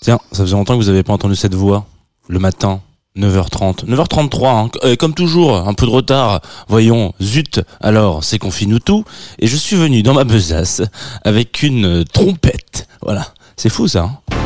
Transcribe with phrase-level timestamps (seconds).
[0.00, 1.86] Tiens, ça faisait longtemps que vous n'avez pas entendu cette voix.
[2.28, 2.80] Le matin,
[3.16, 3.84] 9h30.
[3.86, 4.70] 9h33, hein.
[4.84, 6.40] Euh, comme toujours, un peu de retard.
[6.68, 9.04] Voyons, zut, alors, c'est qu'on finit tout.
[9.38, 10.82] Et je suis venu dans ma besace
[11.24, 12.88] avec une trompette.
[13.02, 14.02] Voilà, c'est fou ça.
[14.04, 14.45] hein.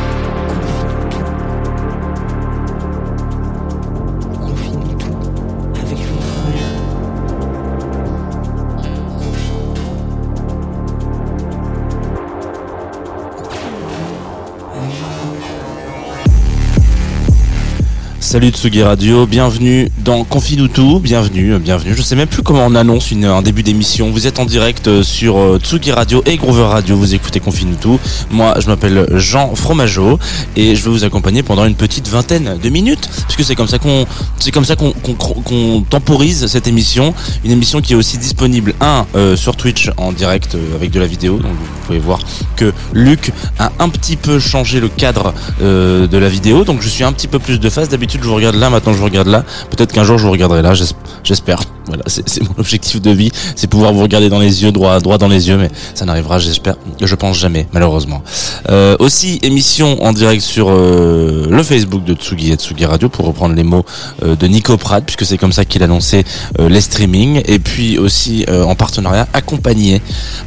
[18.30, 21.96] Salut Tsugi Radio, bienvenue dans Confine tout, bienvenue, euh, bienvenue.
[21.96, 24.12] Je sais même plus comment on annonce une, un début d'émission.
[24.12, 27.74] Vous êtes en direct euh, sur euh, Tsugi Radio et Groover Radio, vous écoutez Confine
[27.80, 27.98] tout.
[28.30, 30.20] Moi, je m'appelle Jean Fromageau
[30.54, 33.80] et je vais vous accompagner pendant une petite vingtaine de minutes, puisque c'est comme ça
[33.80, 34.06] qu'on,
[34.38, 37.14] c'est comme ça qu'on, qu'on, qu'on temporise cette émission.
[37.44, 41.06] Une émission qui est aussi disponible, un, euh, sur Twitch en direct avec de la
[41.06, 42.20] vidéo, donc vous pouvez voir
[42.54, 46.88] que Luc a un petit peu changé le cadre euh, de la vidéo, donc je
[46.88, 47.88] suis un petit peu plus de face.
[47.88, 49.44] D'habitude, je vous regarde là, maintenant je vous regarde là.
[49.70, 50.84] Peut-être qu'un jour je vous regarderai là, j'es-
[51.24, 51.60] j'espère.
[51.86, 55.18] Voilà, c'est mon objectif de vie, c'est pouvoir vous regarder dans les yeux, droit, droit
[55.18, 58.22] dans les yeux, mais ça n'arrivera, j'espère, je pense jamais, malheureusement.
[58.68, 63.26] Euh, aussi, émission en direct sur euh, le Facebook de Tsugi et Tsugi Radio, pour
[63.26, 63.84] reprendre les mots
[64.22, 66.22] euh, de Nico Pratt, puisque c'est comme ça qu'il annonçait
[66.60, 70.00] les streamings, et puis aussi en partenariat accompagné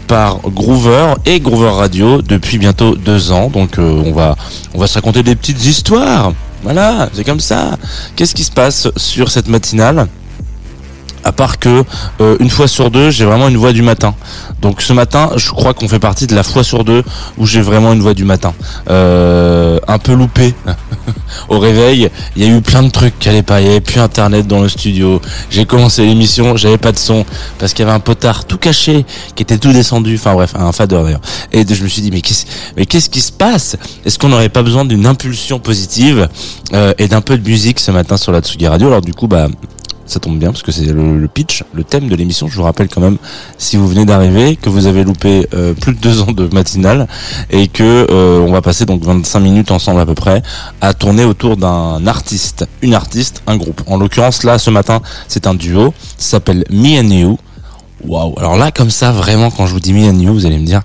[0.08, 3.50] par Groover et Groover Radio depuis bientôt deux ans.
[3.50, 4.36] Donc on va
[4.74, 6.32] on va se raconter des petites histoires.
[6.64, 7.78] Voilà, c'est comme ça.
[8.16, 10.08] Qu'est-ce qui se passe sur cette matinale?
[11.24, 11.84] À part que
[12.22, 14.14] euh, une fois sur deux, j'ai vraiment une voix du matin.
[14.62, 17.04] Donc ce matin, je crois qu'on fait partie de la fois sur deux
[17.38, 18.54] où j'ai vraiment une voix du matin.
[18.90, 20.54] Euh, un peu loupé.
[21.50, 23.62] Au réveil, il y a eu plein de trucs qui allaient pas.
[23.62, 25.22] Il y avait plus internet dans le studio.
[25.50, 27.26] J'ai commencé l'émission, j'avais pas de son
[27.60, 30.16] parce qu'il y avait un potard tout caché qui était tout descendu.
[30.16, 31.22] Enfin bref, un fader d'ailleurs.
[31.52, 33.76] Et je me suis dit mais qu'est-ce qui se passe?
[34.06, 36.30] Est-ce qu'on n'aurait pas besoin d'une impulsion positive
[36.74, 38.88] euh, et d'un peu de musique ce matin sur la Tsugi Radio?
[38.88, 39.48] Alors du coup bah
[40.06, 42.48] ça tombe bien parce que c'est le, pitch, le thème de l'émission.
[42.48, 43.18] Je vous rappelle quand même,
[43.58, 47.08] si vous venez d'arriver, que vous avez loupé euh, plus de deux ans de matinale
[47.50, 50.42] et que euh, on va passer donc 25 minutes ensemble à peu près
[50.82, 53.82] à tourner autour d'un artiste, une artiste, un groupe.
[53.88, 55.94] En l'occurrence là, ce matin, c'est un duo.
[56.18, 57.38] Ça s'appelle Me and You.
[58.06, 58.36] Waouh.
[58.38, 60.66] Alors là, comme ça, vraiment, quand je vous dis Me and You, vous allez me
[60.66, 60.82] dire.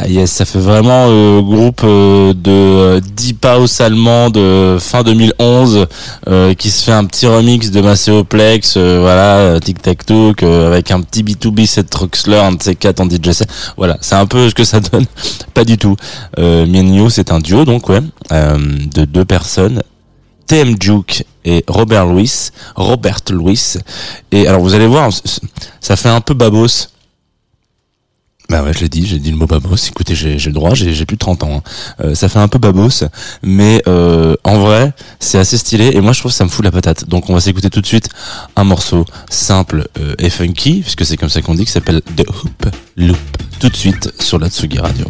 [0.00, 5.02] Ah yes, ça fait vraiment euh, groupe euh, de euh, deep house allemand de fin
[5.02, 5.86] 2011
[6.28, 10.92] euh, qui se fait un petit remix de Macéoplex, euh, voilà, Tic Tac euh, avec
[10.92, 13.42] un petit B2B set Troxler, un de ces quatre en DJ.
[13.76, 15.04] Voilà, c'est un peu ce que ça donne.
[15.54, 15.96] Pas du tout.
[16.38, 18.00] Euh, You, c'est un duo donc ouais,
[18.30, 18.56] euh,
[18.94, 19.82] de deux personnes.
[20.46, 23.74] TM Juke et Robert Louis, Robert Louis.
[24.30, 25.10] Et alors vous allez voir,
[25.80, 26.86] ça fait un peu babos.
[28.50, 29.76] Bah ouais, je l'ai dit, j'ai dit le mot babos.
[29.88, 31.56] Écoutez, j'ai le droit, j'ai j'ai plus de 30 ans.
[31.58, 31.62] hein.
[32.00, 33.04] Euh, ça fait un peu babos,
[33.42, 36.64] mais euh, en vrai, c'est assez stylé et moi je trouve que ça me fout
[36.64, 37.06] la patate.
[37.08, 38.08] Donc on va s'écouter tout de suite
[38.56, 42.24] un morceau simple euh, et funky, puisque c'est comme ça qu'on dit, qui s'appelle The
[42.26, 43.18] Hoop Loop.
[43.60, 45.04] Tout de suite sur la Tsugi Radio.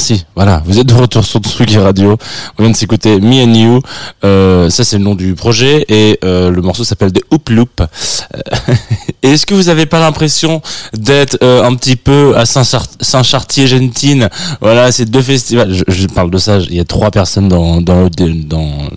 [0.00, 0.24] Merci.
[0.34, 2.16] Voilà, vous êtes de retour sur Tsugi Radio.
[2.58, 3.80] On vient de s'écouter Me and You.
[4.24, 7.80] Euh, ça, c'est le nom du projet et euh, le morceau s'appelle The Hoop Loop.
[7.82, 8.74] Euh,
[9.22, 10.62] Est-ce que vous avez pas l'impression
[10.94, 14.30] d'être euh, un petit peu à Saint-Char- Saint-Chartier-Gentine?
[14.62, 15.74] Voilà, c'est deux festivals.
[15.74, 16.56] Je, je parle de ça.
[16.60, 18.88] Il y a trois personnes dans dans dans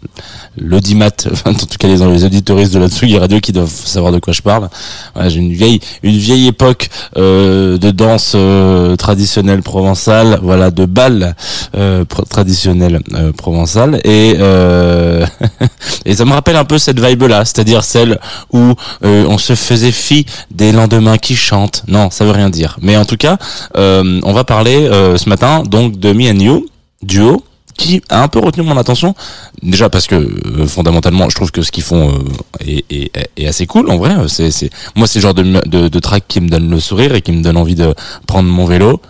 [0.57, 4.11] l'audimat, enfin, en tout cas les, les auditoristes de la Tsugi Radio qui doivent savoir
[4.11, 4.69] de quoi je parle.
[5.13, 10.85] Voilà, j'ai une vieille une vieille époque euh, de danse euh, traditionnelle provençale, voilà, de
[10.85, 11.35] bal
[11.75, 15.25] euh, pro- traditionnel euh, provençal et euh,
[16.05, 18.19] et ça me rappelle un peu cette vibe là, c'est-à-dire celle
[18.51, 18.73] où
[19.03, 21.83] euh, on se faisait fi des lendemains qui chantent.
[21.87, 22.77] Non, ça veut rien dire.
[22.81, 23.37] Mais en tout cas,
[23.75, 26.65] on va parler ce matin donc de Me and You,
[27.01, 27.43] duo
[27.77, 29.15] qui a un peu retenu mon attention.
[29.61, 33.47] Déjà parce que euh, fondamentalement je trouve que ce qu'ils font euh, est, est, est
[33.47, 34.15] assez cool en vrai.
[34.27, 37.21] C'est moi c'est le genre de, de de track qui me donne le sourire et
[37.21, 37.93] qui me donne envie de
[38.27, 39.01] prendre mon vélo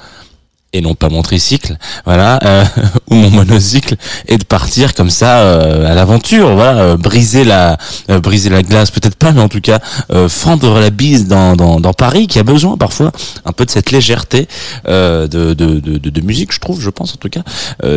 [0.73, 2.65] et non pas mon tricycle, voilà, euh,
[3.09, 3.95] ou mon monocycle,
[4.27, 7.77] et de partir comme ça euh, à l'aventure, voilà, euh, briser la,
[8.09, 9.79] euh, briser la glace, peut-être pas, mais en tout cas
[10.11, 13.11] euh, fendre la bise dans, dans, dans Paris, qui a besoin parfois
[13.45, 14.47] un peu de cette légèreté
[14.87, 17.43] euh, de, de, de, de, de musique, je trouve, je pense en tout cas.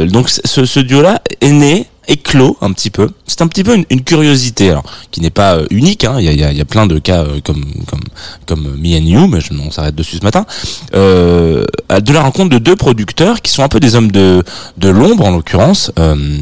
[0.07, 3.11] Donc ce, ce duo-là est né éclos un petit peu.
[3.27, 6.05] C'est un petit peu une, une curiosité, alors qui n'est pas euh, unique.
[6.05, 6.17] hein.
[6.19, 8.01] Il y, a, y, a, y a plein de cas euh, comme comme
[8.47, 10.47] comme Me and You, mais je, on s'arrête dessus ce matin.
[10.95, 11.65] Euh,
[12.01, 14.43] de la rencontre de deux producteurs qui sont un peu des hommes de
[14.79, 15.91] de l'ombre en l'occurrence.
[15.99, 16.39] Euh,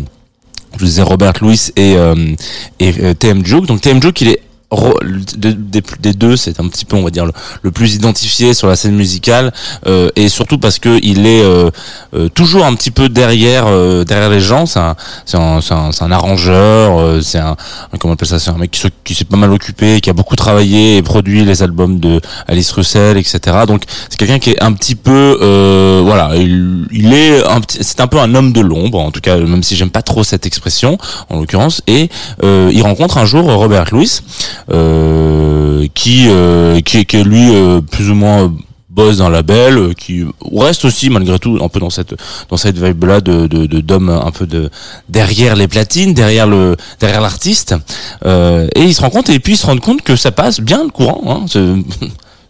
[0.75, 2.15] je vous disais Robert Louis et euh,
[2.81, 3.67] et euh, TM Joke.
[3.67, 4.41] Donc TM Joke, il est
[4.73, 5.57] de-
[6.01, 7.27] des, deux, c'est un petit peu, on va dire,
[7.63, 9.53] le, plus identifié sur la scène musicale,
[9.87, 11.71] euh, et surtout parce que il est euh,
[12.15, 14.67] euh, toujours un petit peu derrière, euh, derrière les gens.
[14.67, 17.57] C'est un, c'est un, un, un arrangeur, euh, c'est un,
[17.99, 20.11] comment on appelle ça, c'est un mec qui, se- qui s'est pas mal occupé, qui
[20.11, 23.39] a beaucoup travaillé et produit les albums de Alice Russell, etc.
[23.67, 27.79] Donc c'est quelqu'un qui est un petit peu, euh, voilà, il, il est, un petit-
[27.83, 30.25] c'est un peu un homme de l'ombre, en tout cas, même si j'aime pas trop
[30.25, 30.99] cette expression,
[31.31, 32.09] en l'occurrence, et
[32.43, 34.21] il rencontre un jour Robert Louis,
[35.95, 38.49] qui, euh, qui, qui est lui euh, plus ou moins euh,
[38.91, 42.15] boss d'un label, euh, qui reste aussi malgré tout un peu dans cette
[42.49, 44.71] dans cette vibe là de de d'homme un peu de
[45.09, 47.75] derrière les platines, derrière le derrière l'artiste,
[48.25, 50.61] euh, et il se rend compte et puis il se rend compte que ça passe
[50.61, 51.23] bien le courant.
[51.27, 51.45] Hein,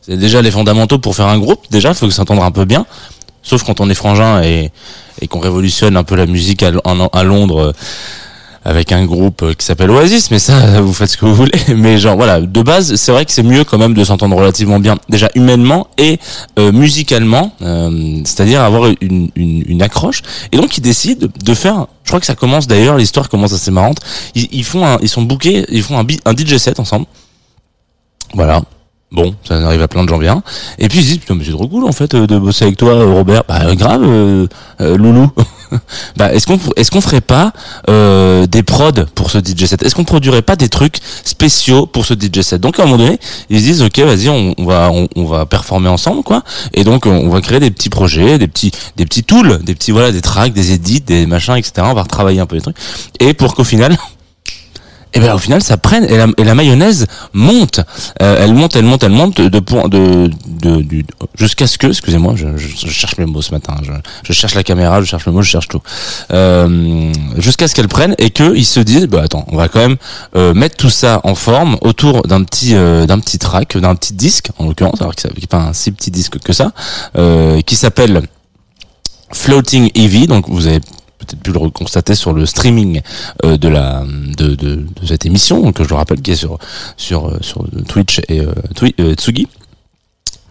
[0.03, 1.61] c'est déjà les fondamentaux pour faire un groupe.
[1.71, 2.87] Déjà, faut que s'entendre un peu bien.
[3.43, 4.71] Sauf quand on est frangin et,
[5.21, 6.73] et qu'on révolutionne un peu la musique à,
[7.13, 7.73] à Londres euh,
[8.65, 10.31] avec un groupe euh, qui s'appelle Oasis.
[10.31, 11.59] Mais ça, vous faites ce que vous voulez.
[11.77, 14.81] Mais genre voilà, de base, c'est vrai que c'est mieux quand même de s'entendre relativement
[14.81, 16.19] bien, déjà humainement et
[16.59, 20.23] euh, musicalement, euh, c'est-à-dire avoir une, une, une accroche.
[20.53, 21.87] Et donc ils décident de faire.
[22.05, 24.01] Je crois que ça commence d'ailleurs, l'histoire commence assez marrante.
[24.35, 27.07] Ils, ils font, un, ils sont bookés, ils font un, un DJ set ensemble.
[28.35, 28.63] Voilà.
[29.15, 30.43] Bon, ça arrive à plein de gens bien.
[30.77, 32.65] Et puis ils se disent, putain, mais c'est trop cool en fait euh, de bosser
[32.65, 33.45] avec toi, Robert.
[33.47, 34.49] Bah grave, euh,
[34.81, 35.31] euh, Loulou.
[36.17, 37.53] bah est-ce qu'on est-ce qu'on ferait pas
[37.89, 39.85] euh, des prods pour ce DJ set?
[39.85, 42.61] Est-ce qu'on produirait pas des trucs spéciaux pour ce DJ set?
[42.61, 45.27] Donc à un moment donné, ils se disent, ok, vas-y, on, on va on, on
[45.27, 46.43] va performer ensemble, quoi.
[46.73, 49.93] Et donc on va créer des petits projets, des petits des petits tools, des petits
[49.93, 51.73] voilà, des tracks, des edits, des machins, etc.
[51.85, 52.77] On va retravailler un peu les trucs.
[53.21, 53.97] Et pour qu'au final
[55.15, 57.81] et ben au final ça prenne et la, et la mayonnaise monte.
[58.23, 61.05] Euh, elle monte elle monte elle monte de de de, de,
[61.39, 63.77] jusqu'à ce que excusez-moi je, je, je cherche mes mots ce matin.
[63.83, 63.93] Je,
[64.25, 65.81] je cherche la caméra je cherche mes mots je cherche tout.
[66.33, 69.81] Euh, jusqu'à ce qu'elle prenne et que ils se disent bah attends on va quand
[69.81, 69.97] même
[70.37, 74.15] euh, mettre tout ça en forme autour d'un petit euh, d'un petit track d'un petit
[74.15, 76.73] disque en l'occurrence alors que ça n'est pas un si petit disque que ça
[77.17, 78.23] euh, qui s'appelle
[79.33, 80.81] Floating EV donc vous avez
[81.25, 83.01] peut-être pu le constater sur le streaming
[83.45, 84.05] euh, de la
[84.37, 86.59] de, de, de cette émission donc je le rappelle qui est sur
[86.97, 89.49] sur euh, sur Twitch et euh, Twi- euh, Tsugi.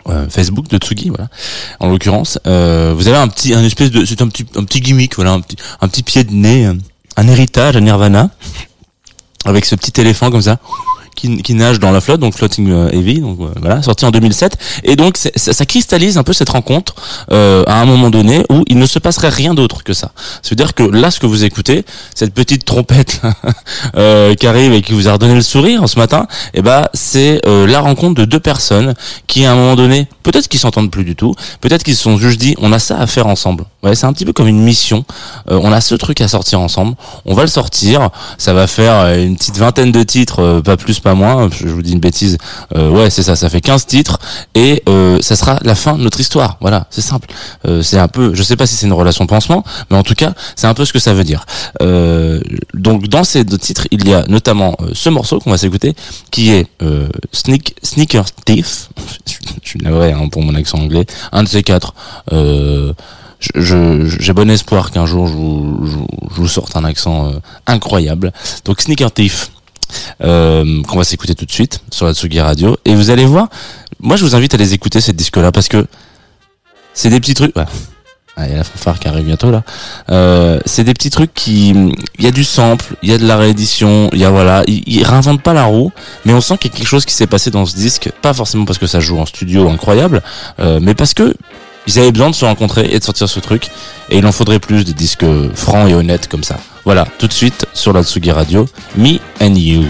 [0.10, 1.30] Euh, Facebook de Tsugi voilà.
[1.80, 5.15] En l'occurrence vous avez un petit un espèce de c'est un petit un petit gimmick
[5.15, 6.77] voilà un petit un petit pied de nez un,
[7.15, 8.30] un héritage à Nirvana
[9.46, 10.58] avec ce petit éléphant comme ça
[11.15, 14.12] qui, qui nage dans la flotte, donc Floating euh, Heavy, donc euh, voilà, sorti en
[14.12, 14.58] 2007.
[14.84, 16.96] Et donc ça, ça cristallise un peu cette rencontre
[17.32, 20.12] euh, à un moment donné où il ne se passerait rien d'autre que ça.
[20.41, 23.22] C'est-à-dire que là, ce que vous écoutez, cette petite trompette
[23.96, 27.41] euh, qui arrive et qui vous a redonné le sourire ce matin, et ben c'est
[27.46, 28.93] euh, la rencontre de deux personnes
[29.27, 32.17] qui à un moment donné, peut-être qu'ils s'entendent plus du tout, peut-être qu'ils se sont
[32.17, 33.65] juste dit, on a ça à faire ensemble.
[33.84, 35.03] Ouais, c'est un petit peu comme une mission.
[35.50, 36.96] Euh, on a ce truc à sortir ensemble.
[37.25, 38.10] On va le sortir.
[38.38, 41.50] Ça va faire une petite vingtaine de titres, pas plus, pas moins.
[41.51, 42.38] Je vous dis une bêtise.
[42.75, 43.36] Euh, ouais, c'est ça.
[43.36, 44.19] Ça fait 15 titres
[44.55, 46.57] et euh, ça sera la fin de notre histoire.
[46.62, 47.27] Voilà, c'est simple.
[47.67, 48.33] Euh, c'est un peu.
[48.33, 50.86] Je sais pas si c'est une relation pansement, mais en tout cas, c'est un peu
[50.86, 51.45] ce que ça veut dire.
[51.81, 52.39] Euh,
[52.74, 55.93] donc dans ces deux titres, il y a notamment euh, ce morceau qu'on va s'écouter,
[56.31, 58.89] qui est euh, Sneak Sneaker Thief.
[59.63, 61.05] je suis navré hein, pour mon accent anglais.
[61.31, 61.93] Un de ces quatre.
[62.31, 62.93] Euh,
[63.55, 67.27] je- j'ai bon espoir qu'un jour je vous, je, vous- je vous sorte un accent
[67.27, 67.31] euh,
[67.67, 68.31] incroyable.
[68.63, 69.51] Donc Sneaker Thief,
[70.24, 72.78] euh, qu'on va s'écouter tout de suite sur la Tsugi Radio.
[72.86, 73.50] Et vous allez voir,
[74.00, 75.86] moi je vous invite à les écouter ces disques-là parce que
[76.94, 77.54] c'est des petits trucs.
[78.36, 79.64] Ah, Il y a la fanfare qui arrive bientôt là.
[80.10, 83.28] Euh, c'est des petits trucs qui, il y a du sample, il y a de
[83.28, 85.92] la réédition, il y a voilà, ils, ils réinventent pas la roue,
[86.26, 88.34] mais on sent qu'il y a quelque chose qui s'est passé dans ce disque, pas
[88.34, 90.24] forcément parce que ça joue en studio incroyable,
[90.60, 91.36] euh, mais parce que
[91.86, 93.68] ils avaient besoin de se rencontrer et de sortir ce truc,
[94.10, 96.58] et il en faudrait plus des disques francs et honnêtes comme ça.
[96.86, 99.86] Voilà, tout de suite sur la Tsugi Radio, Me and You.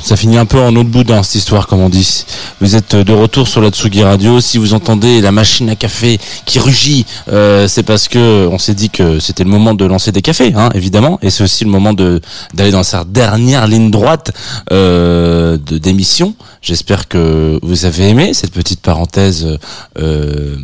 [0.00, 2.24] Ça finit un peu en autre boudin cette histoire, comme on dit.
[2.60, 4.40] Vous êtes de retour sur la Tsugi Radio.
[4.40, 8.74] Si vous entendez la machine à café qui rugit, euh, c'est parce que on s'est
[8.74, 11.70] dit que c'était le moment de lancer des cafés, hein, évidemment, et c'est aussi le
[11.70, 12.20] moment de
[12.54, 14.32] d'aller dans sa dernière ligne droite
[14.72, 16.34] euh, de d'émission.
[16.62, 19.58] J'espère que vous avez aimé cette petite parenthèse.
[19.98, 20.56] Euh,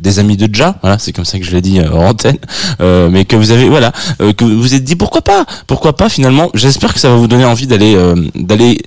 [0.00, 2.38] des amis de Ja, voilà, c'est comme ça que je l'ai dit euh, en antenne,
[2.80, 5.96] euh, mais que vous avez, voilà, euh, que vous vous êtes dit pourquoi pas, pourquoi
[5.96, 6.50] pas finalement.
[6.54, 7.96] J'espère que ça va vous donner envie d'aller,
[8.34, 8.82] d'aller,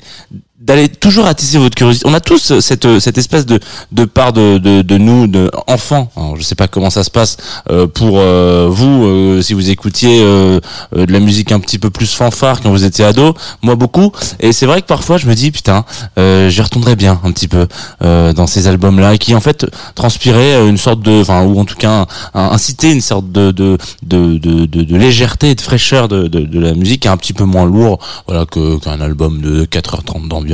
[0.64, 2.08] d'aller toujours attiser votre curiosité.
[2.08, 3.60] On a tous cette cette espèce de
[3.92, 6.10] de part de de, de nous, de enfants.
[6.16, 7.38] Alors, je sais pas comment ça se passe
[7.70, 10.60] euh, pour euh, vous euh, si vous écoutiez euh,
[10.96, 13.36] euh, de la musique un petit peu plus fanfare quand vous étiez ado.
[13.62, 14.12] Moi beaucoup.
[14.40, 15.84] Et c'est vrai que parfois je me dis putain,
[16.18, 17.68] euh, j'y retournerais bien un petit peu
[18.02, 21.60] euh, dans ces albums là qui en fait transpiraient euh, une sorte de, enfin ou
[21.60, 26.08] en tout cas incitaient une sorte de de de de, de, légèreté et de fraîcheur
[26.08, 29.66] de, de de la musique un petit peu moins lourd voilà que qu'un album de
[29.66, 30.53] 4h30 d'ambiance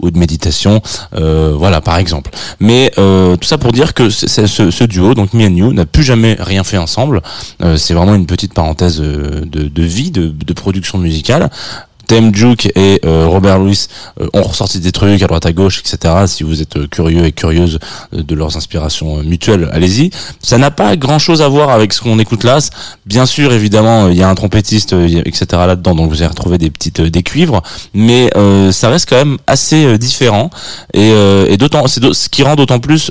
[0.00, 0.80] ou de méditation
[1.14, 2.30] euh, voilà par exemple.
[2.60, 6.02] Mais euh, tout ça pour dire que ce, duo donc Me and You n'a plus
[6.02, 7.22] jamais rien fait ensemble.
[7.62, 11.50] Euh, c'est vraiment une petite parenthèse de, vie de production musicale
[12.06, 13.86] Tem Juke et euh, Robert Louis
[14.20, 16.14] euh, ont ressorti des trucs à droite à gauche, etc.
[16.26, 17.78] Si vous êtes euh, curieux et curieuse
[18.14, 20.10] euh, de leurs inspirations euh, mutuelles, allez-y.
[20.40, 22.58] Ça n'a pas grand-chose à voir avec ce qu'on écoute là.
[23.06, 25.46] Bien sûr, évidemment, il y a un trompettiste, etc.
[25.52, 27.62] là-dedans, donc vous allez retrouver des petites des cuivres,
[27.92, 28.30] mais
[28.70, 30.50] ça reste quand même assez différent
[30.92, 31.10] et,
[31.48, 33.10] et d'autant, c'est ce qui rend d'autant plus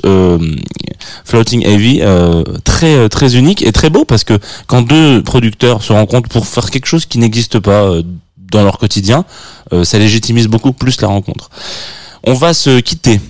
[1.24, 2.02] Floating Heavy
[2.64, 6.70] très très unique et très beau parce que quand deux producteurs se rencontrent pour faire
[6.70, 7.90] quelque chose qui n'existe pas
[8.54, 9.24] dans leur quotidien,
[9.72, 11.50] euh, ça légitimise beaucoup plus la rencontre.
[12.24, 13.20] On va se quitter.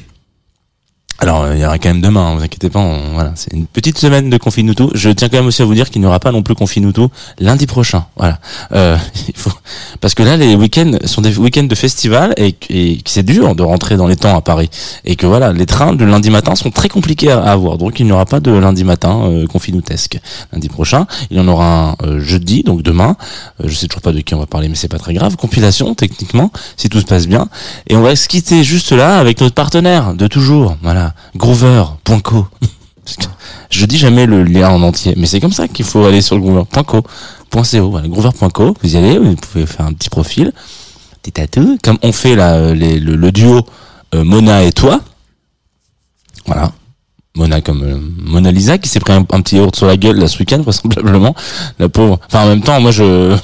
[1.20, 3.66] Alors, il y aura quand même demain, hein, vous inquiétez pas, on- voilà, c'est une
[3.66, 4.90] petite semaine de Confinuto.
[4.94, 7.11] Je tiens quand même aussi à vous dire qu'il n'y aura pas non plus Confinuto
[7.38, 8.05] lundi prochain.
[8.16, 8.40] Voilà.
[8.72, 8.98] Euh,
[9.29, 9.53] il faut...
[10.00, 13.62] Parce que là, les week-ends sont des week-ends de festival et, et c'est dur de
[13.62, 14.68] rentrer dans les temps à Paris.
[15.05, 17.79] Et que voilà, les trains de lundi matin sont très compliqués à à avoir.
[17.79, 20.18] Donc, il n'y aura pas de lundi matin euh, confinutesque
[20.53, 21.07] lundi prochain.
[21.31, 23.16] Il y en aura un euh, jeudi, donc demain.
[23.62, 25.37] Euh, je sais toujours pas de qui on va parler, mais c'est pas très grave.
[25.37, 27.48] Compilation, techniquement, si tout se passe bien.
[27.87, 30.77] Et on va se quitter juste là avec notre partenaire de toujours.
[30.83, 31.04] Voilà.
[31.37, 32.47] Groover.co.
[33.71, 36.37] Je dis jamais le lien en entier, mais c'est comme ça qu'il faut aller sur
[36.37, 37.03] le groover.co.
[37.51, 40.53] .co, voilà, groover.co, vous y allez, vous pouvez faire un petit profil,
[41.23, 43.64] petit tatou, comme on fait là, euh, le duo
[44.14, 45.01] euh, Mona et toi.
[46.47, 46.73] Voilà.
[47.37, 50.19] Mona comme euh, Mona Lisa qui s'est pris un, un petit yaourt sur la gueule
[50.19, 51.35] là ce week-end vraisemblablement
[51.81, 53.37] la pauvre enfin en même temps moi je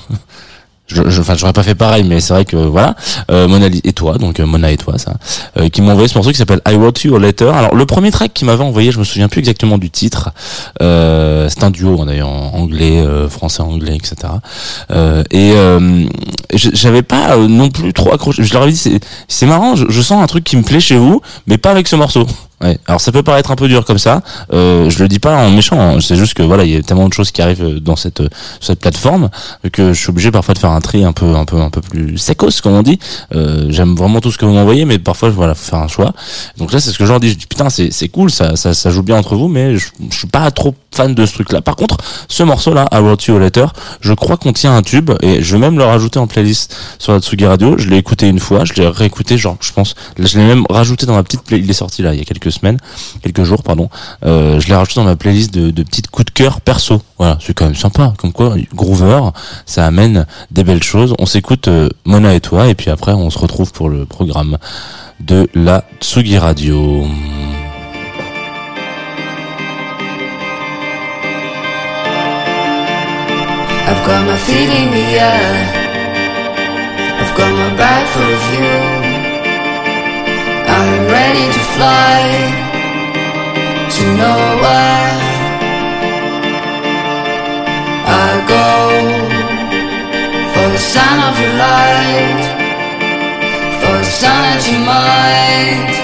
[0.93, 2.95] je je- enfin j'aurais pas fait pareil mais c'est vrai que voilà.
[3.31, 5.15] Euh, Mona et toi donc euh, Mona et toi ça.
[5.59, 7.49] Euh, qui m'ont envoyé ce morceau qui s'appelle I Wrote You a Letter.
[7.55, 10.31] Alors le premier track qui m'avait envoyé je me souviens plus exactement du titre.
[10.83, 14.33] Euh, c'est un duo hein, d'ailleurs en anglais euh, français anglais etc
[14.91, 16.05] et euh,
[16.55, 18.43] j'avais pas non plus trop accroché.
[18.43, 18.99] Je leur avais dit
[19.29, 21.97] c'est marrant je sens un truc qui me plaît chez vous mais pas avec ce
[21.97, 22.27] morceau
[22.63, 22.79] Ouais.
[22.87, 24.23] Alors ça peut paraître un peu dur comme ça.
[24.53, 25.81] Euh, je le dis pas en méchant.
[25.81, 25.99] hein.
[26.01, 28.21] C'est juste que voilà, il y a tellement de choses qui arrivent euh, dans cette
[28.21, 28.29] euh,
[28.61, 29.31] cette plateforme
[29.73, 31.81] que je suis obligé parfois de faire un tri un peu un peu un peu
[31.81, 32.99] plus secos comme on dit.
[33.35, 36.13] Euh, J'aime vraiment tout ce que vous m'envoyez, mais parfois voilà, faut faire un choix.
[36.59, 37.31] Donc là, c'est ce que je dis.
[37.31, 39.87] Je dis putain, c'est c'est cool, ça, ça ça joue bien entre vous, mais je,
[40.11, 41.63] je suis pas trop fan de ce truc-là.
[41.63, 41.97] Par contre,
[42.29, 43.67] ce morceau-là, I Wrote You a Letter,
[44.03, 47.13] je crois qu'on tient un tube et je vais même le rajouter en playlist sur
[47.13, 47.79] la Tsugi Radio.
[47.79, 51.07] Je l'ai écouté une fois, je l'ai réécouté, genre, je pense, je l'ai même rajouté
[51.07, 51.59] dans ma petite play.
[51.61, 52.79] Il est sorti là, il y a quelques semaines,
[53.23, 53.89] quelques jours, pardon.
[54.25, 57.03] Euh, je l'ai rajouté dans ma playlist de, de petites coups de cœur perso.
[57.19, 58.15] Voilà, c'est quand même sympa.
[58.19, 59.31] Comme quoi, Groover,
[59.67, 61.15] ça amène des belles choses.
[61.19, 64.59] On s'écoute euh, Mona et toi, et puis après, on se retrouve pour le programme
[65.21, 67.07] de la Tsugi Radio.
[81.31, 82.23] Ready to fly
[83.95, 85.15] to nowhere.
[88.05, 88.71] I go
[90.53, 92.43] for the sign of your light,
[93.81, 95.95] for the sun that you might.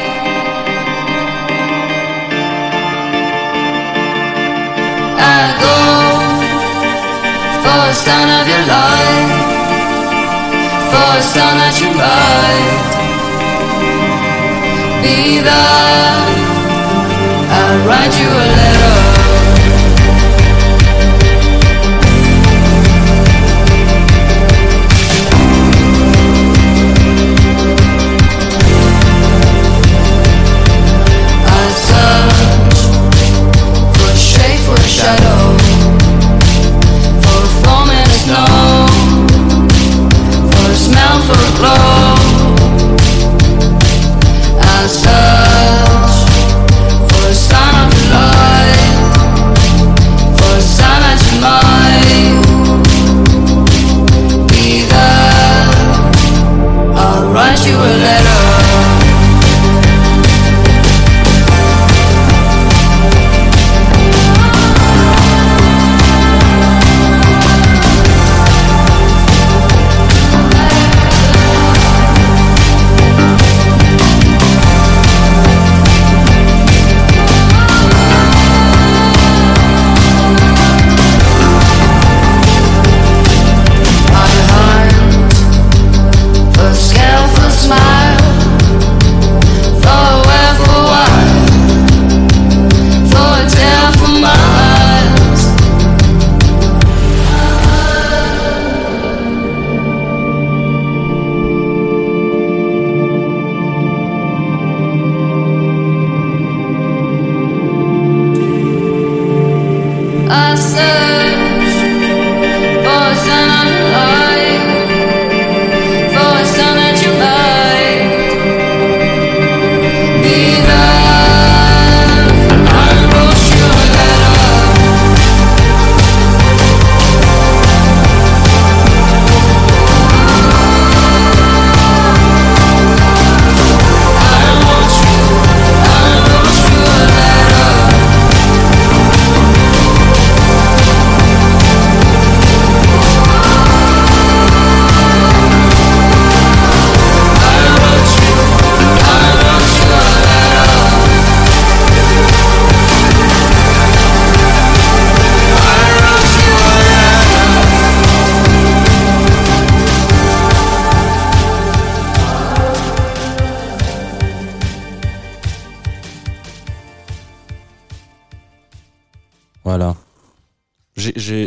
[5.35, 5.79] I go
[7.63, 9.33] for the sun of your life,
[10.91, 13.06] for the sun that you might
[15.07, 15.27] be.
[17.59, 18.97] I'll write you a letter.
[31.49, 32.81] I search
[33.97, 35.46] for shape, for shadow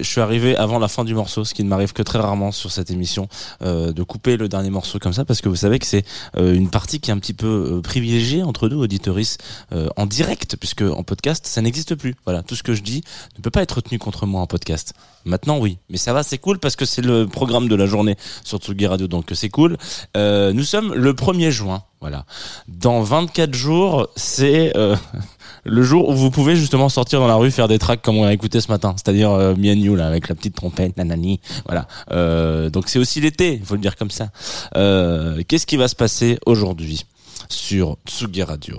[0.10, 2.52] Je suis arrivé avant la fin du morceau, ce qui ne m'arrive que très rarement
[2.52, 3.28] sur cette émission,
[3.62, 6.04] euh, de couper le dernier morceau comme ça, parce que vous savez que c'est
[6.36, 9.38] euh, une partie qui est un petit peu euh, privilégiée entre nous, auditoris,
[9.72, 12.16] euh, en direct, puisque en podcast, ça n'existe plus.
[12.26, 13.04] Voilà, tout ce que je dis
[13.38, 14.96] ne peut pas être tenu contre moi en podcast.
[15.26, 18.16] Maintenant, oui, mais ça va, c'est cool parce que c'est le programme de la journée
[18.44, 19.78] sur Tsugi Radio, donc c'est cool.
[20.18, 22.26] Euh, nous sommes le 1er juin, voilà.
[22.68, 24.74] Dans 24 jours, c'est
[25.66, 28.24] le jour où vous pouvez justement sortir dans la rue faire des tracks comme on
[28.24, 31.88] a écouté ce matin, c'est-à-dire euh, You là avec la petite trompette, nanani, voilà.
[32.12, 34.30] Euh, donc c'est aussi l'été, il faut le dire comme ça.
[34.76, 37.06] Euh, Qu'est-ce qui va se passer aujourd'hui
[37.50, 38.78] sur Tsugi Radio?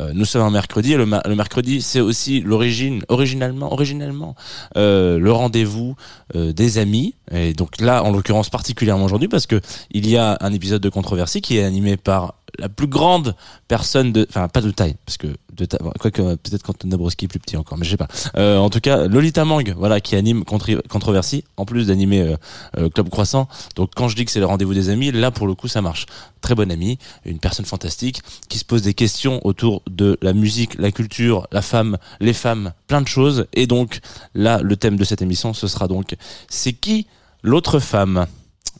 [0.00, 4.34] Euh, Nous sommes un mercredi et le, ma- le mercredi c'est aussi l'origine, originalement, originellement
[4.76, 5.96] euh, le rendez-vous
[6.34, 7.14] euh, des amis.
[7.32, 9.60] Et donc là, en l'occurrence particulièrement aujourd'hui parce que
[9.90, 13.34] il y a un épisode de controversie qui est animé par la plus grande
[13.68, 17.26] personne de, enfin pas de taille, parce que de taille, quoique euh, peut-être quand Dabrowski
[17.26, 18.08] est plus petit encore, mais je sais pas.
[18.36, 22.36] Euh, en tout cas, Lolita Mang, voilà, qui anime Contri- controversie, en plus d'animer euh,
[22.78, 23.48] euh, Club Croissant.
[23.74, 25.82] Donc quand je dis que c'est le rendez-vous des amis, là pour le coup ça
[25.82, 26.06] marche.
[26.40, 30.78] Très bonne amie, une personne fantastique qui se pose des questions autour de la musique,
[30.78, 33.46] la culture, la femme, les femmes, plein de choses.
[33.52, 34.00] Et donc
[34.34, 36.16] là, le thème de cette émission, ce sera donc
[36.48, 37.06] c'est qui
[37.42, 38.26] l'autre femme?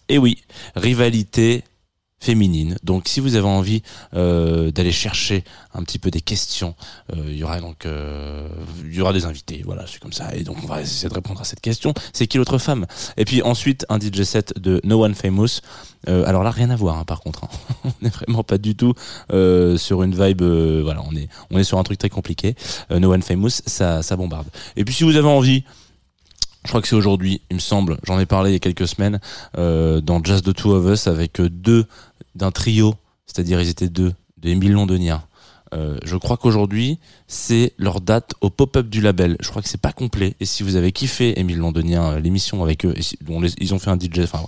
[0.08, 0.38] Et oui,
[0.76, 1.64] rivalité
[2.18, 2.76] féminine.
[2.82, 3.82] Donc si vous avez envie
[4.14, 6.74] euh, d'aller chercher un petit peu des questions,
[7.14, 8.48] euh, il y aura donc euh,
[8.84, 11.14] il y aura des invités, voilà, c'est comme ça et donc on va essayer de
[11.14, 12.86] répondre à cette question, c'est qui l'autre femme?
[13.16, 15.60] Et puis ensuite un DJ set de No One Famous.
[16.06, 17.44] Alors là rien à voir hein, par contre.
[17.44, 17.48] hein.
[17.84, 18.94] on n'est vraiment pas du tout
[19.30, 22.54] sur une vibe voilà, on est on est sur un truc très compliqué.
[22.90, 24.46] No One Famous, ça ça bombarde.
[24.76, 25.64] Et puis si vous avez envie
[26.64, 27.96] je crois que c'est aujourd'hui, il me semble.
[28.02, 29.20] J'en ai parlé il y a quelques semaines
[29.54, 31.86] dans Just the Two of Us avec deux
[32.36, 32.94] d'un trio,
[33.26, 34.14] c'est-à-dire ils étaient deux,
[34.86, 35.25] de Émile.
[35.74, 39.36] Euh, je crois qu'aujourd'hui c'est leur date au pop-up du label.
[39.40, 40.36] Je crois que c'est pas complet.
[40.38, 43.18] Et si vous avez kiffé Émile Londonien, euh, l'émission avec eux, et si-
[43.58, 44.20] ils ont fait un DJ.
[44.22, 44.40] Enfin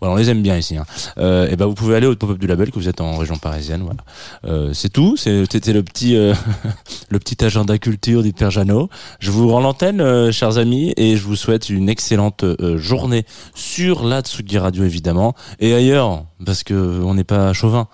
[0.00, 0.76] voilà, on les aime bien ici.
[0.76, 0.84] Hein.
[1.18, 3.36] Euh, et ben vous pouvez aller au pop-up du label que vous êtes en région
[3.36, 3.82] parisienne.
[3.82, 4.00] Voilà.
[4.46, 5.16] Euh, c'est tout.
[5.16, 6.14] C'était le petit
[7.10, 8.88] le petit agenda culture Père Jeannot.
[9.20, 12.44] Je vous rends l'antenne, chers amis, et je vous souhaite une excellente
[12.76, 17.86] journée sur la Tsugi Radio évidemment et ailleurs parce que on n'est pas chauvin.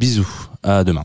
[0.00, 0.48] Bisous.
[0.62, 1.04] À demain.